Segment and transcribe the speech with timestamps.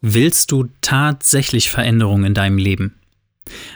[0.00, 2.94] Willst du tatsächlich Veränderung in deinem Leben?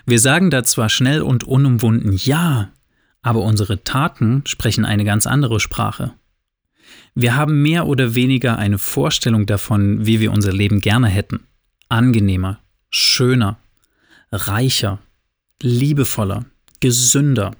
[0.06, 2.70] Wir sagen da zwar schnell und unumwunden Ja,
[3.22, 6.12] aber unsere Taten sprechen eine ganz andere Sprache.
[7.14, 11.40] Wir haben mehr oder weniger eine Vorstellung davon, wie wir unser Leben gerne hätten.
[11.88, 13.59] Angenehmer, schöner,
[14.30, 14.98] reicher,
[15.60, 16.45] liebevoller,
[16.80, 17.52] gesünder.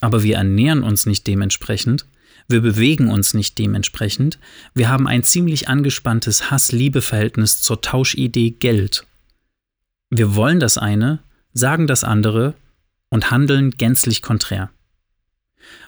[0.00, 2.06] Aber wir ernähren uns nicht dementsprechend
[2.48, 4.38] wir bewegen uns nicht dementsprechend.
[4.72, 9.06] Wir haben ein ziemlich angespanntes Hass-Liebe-Verhältnis zur Tauschidee Geld.
[10.08, 11.18] Wir wollen das eine,
[11.52, 12.54] sagen das andere
[13.10, 14.70] und handeln gänzlich konträr.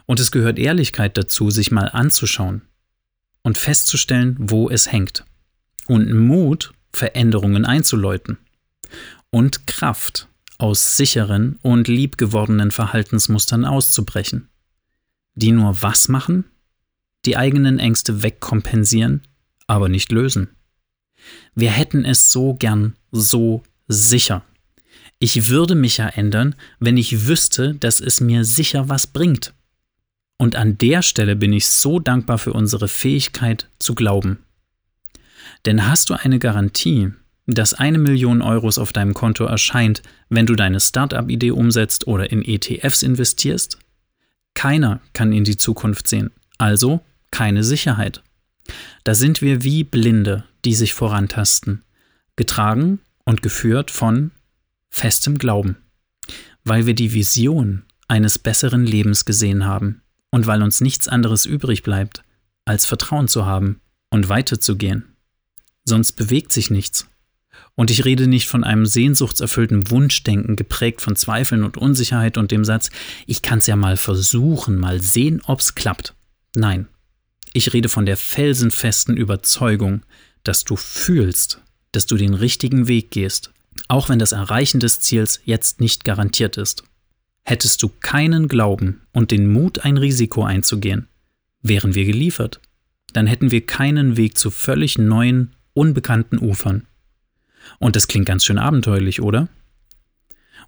[0.05, 2.61] Und es gehört Ehrlichkeit dazu, sich mal anzuschauen
[3.42, 5.25] und festzustellen, wo es hängt.
[5.86, 8.36] Und Mut, Veränderungen einzuläuten.
[9.31, 14.50] Und Kraft, aus sicheren und liebgewordenen Verhaltensmustern auszubrechen
[15.34, 16.45] die nur was machen?
[17.27, 19.23] Die eigenen Ängste wegkompensieren,
[19.67, 20.48] aber nicht lösen.
[21.55, 24.42] Wir hätten es so gern so sicher.
[25.19, 29.53] Ich würde mich ja ändern, wenn ich wüsste, dass es mir sicher was bringt.
[30.39, 34.39] Und an der Stelle bin ich so dankbar für unsere Fähigkeit zu glauben.
[35.67, 37.11] Denn hast du eine Garantie,
[37.47, 42.42] dass eine Million Euros auf deinem Konto erscheint, wenn du deine Startup-Idee umsetzt oder in
[42.42, 43.78] ETFs investierst?
[44.55, 48.23] Keiner kann in die Zukunft sehen, also keine Sicherheit.
[49.05, 51.83] Da sind wir wie Blinde, die sich vorantasten,
[52.37, 54.33] getragen und geführt von
[54.91, 55.77] festem Glauben,
[56.65, 61.83] weil wir die Vision eines besseren Lebens gesehen haben und weil uns nichts anderes übrig
[61.83, 62.22] bleibt,
[62.65, 65.16] als Vertrauen zu haben und weiterzugehen.
[65.84, 67.09] Sonst bewegt sich nichts.
[67.75, 72.65] Und ich rede nicht von einem sehnsuchtserfüllten Wunschdenken, geprägt von Zweifeln und Unsicherheit und dem
[72.65, 72.91] Satz,
[73.26, 76.15] ich kann es ja mal versuchen, mal sehen, ob's klappt.
[76.54, 76.88] Nein,
[77.53, 80.03] ich rede von der felsenfesten Überzeugung,
[80.44, 81.60] dass du fühlst,
[81.93, 83.53] dass du den richtigen Weg gehst,
[83.88, 86.84] auch wenn das Erreichen des Ziels jetzt nicht garantiert ist.
[87.42, 91.09] Hättest du keinen Glauben und den Mut, ein Risiko einzugehen,
[91.62, 92.60] wären wir geliefert.
[93.12, 96.87] Dann hätten wir keinen Weg zu völlig neuen, unbekannten Ufern.
[97.78, 99.48] Und das klingt ganz schön abenteuerlich, oder?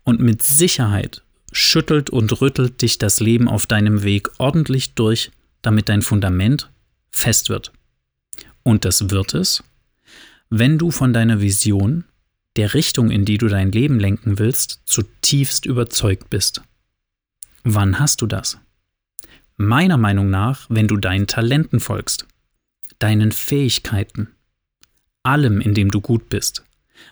[0.05, 5.31] Und mit Sicherheit schüttelt und rüttelt dich das Leben auf deinem Weg ordentlich durch,
[5.61, 6.71] damit dein Fundament
[7.11, 7.73] fest wird.
[8.63, 9.63] Und das wird es,
[10.49, 12.05] wenn du von deiner Vision,
[12.57, 16.63] der Richtung, in die du dein Leben lenken willst, zutiefst überzeugt bist.
[17.65, 18.59] Wann hast du das?
[19.57, 22.27] Meiner Meinung nach, wenn du deinen Talenten folgst,
[22.99, 24.29] deinen Fähigkeiten,
[25.23, 26.65] allem, in dem du gut bist,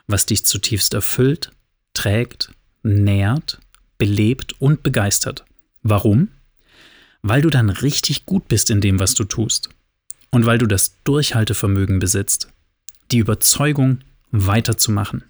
[0.07, 1.53] was dich zutiefst erfüllt,
[1.95, 2.53] trägt,
[2.83, 3.61] nährt,
[3.99, 5.45] belebt und begeistert.
[5.83, 6.29] Warum?
[7.23, 9.71] Weil du dann richtig gut bist in dem, was du tust.
[10.31, 12.49] Und weil du das Durchhaltevermögen besitzt,
[13.11, 15.25] die Überzeugung, weiterzumachen.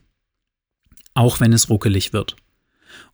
[1.15, 2.37] Auch wenn es ruckelig wird.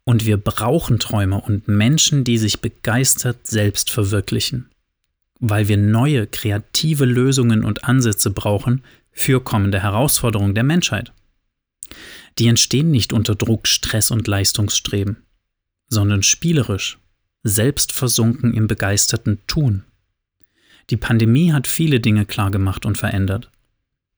[0.04, 4.68] Und wir brauchen Träumer und Menschen, die sich begeistert selbst verwirklichen.
[5.38, 8.82] Weil wir neue, kreative Lösungen und Ansätze brauchen
[9.12, 11.12] für kommende Herausforderungen der Menschheit.
[12.38, 15.18] Die entstehen nicht unter Druck, Stress und Leistungsstreben,
[15.88, 16.98] sondern spielerisch,
[17.42, 19.84] selbstversunken im begeisterten Tun.
[20.90, 23.50] Die Pandemie hat viele Dinge klargemacht und verändert.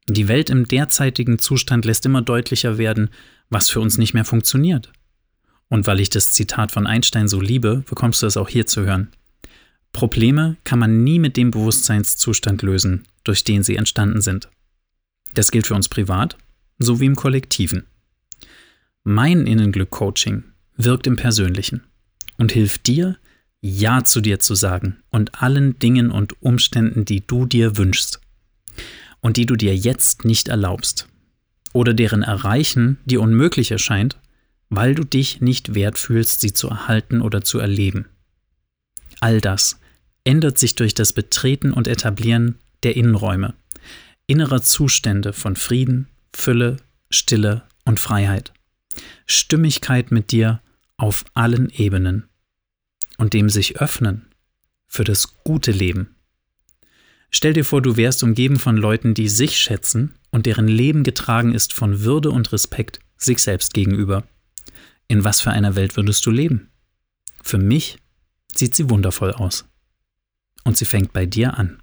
[0.09, 3.11] Die Welt im derzeitigen Zustand lässt immer deutlicher werden,
[3.51, 4.93] was für uns nicht mehr funktioniert.
[5.69, 8.83] Und weil ich das Zitat von Einstein so liebe, bekommst du es auch hier zu
[8.83, 9.09] hören.
[9.93, 14.49] Probleme kann man nie mit dem Bewusstseinszustand lösen, durch den sie entstanden sind.
[15.35, 16.37] Das gilt für uns privat
[16.79, 17.85] sowie im Kollektiven.
[19.05, 20.45] Mein Innenglück-Coaching
[20.77, 21.83] wirkt im Persönlichen
[22.37, 23.17] und hilft dir,
[23.61, 28.21] Ja zu dir zu sagen und allen Dingen und Umständen, die du dir wünschst
[29.21, 31.09] und die du dir jetzt nicht erlaubst
[31.73, 34.19] oder deren Erreichen dir unmöglich erscheint,
[34.71, 38.07] weil du dich nicht wert fühlst, sie zu erhalten oder zu erleben.
[39.21, 39.81] All das
[40.25, 43.55] ändert sich durch das Betreten und Etablieren der Innenräume,
[44.27, 46.07] innerer Zustände von Frieden,
[46.39, 46.77] Fülle,
[47.11, 48.53] Stille und Freiheit.
[49.27, 50.63] Stimmigkeit mit dir
[50.97, 52.29] auf allen Ebenen
[53.17, 54.33] und dem sich öffnen
[54.87, 56.15] für das gute Leben.
[57.31, 61.53] Stell dir vor, du wärst umgeben von Leuten, die sich schätzen und deren Leben getragen
[61.53, 64.23] ist von Würde und Respekt sich selbst gegenüber.
[65.09, 66.71] In was für einer Welt würdest du leben?
[67.43, 67.99] Für mich
[68.55, 69.65] sieht sie wundervoll aus.
[70.63, 71.83] Und sie fängt bei dir an.